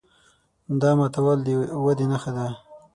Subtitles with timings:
[0.81, 1.47] دا ماتول د
[1.85, 2.47] ودې نښه ده.